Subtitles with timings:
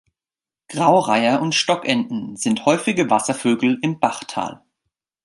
[0.67, 4.63] Graureiher und Stockenten sind häufige Wasservögel im Bachtal.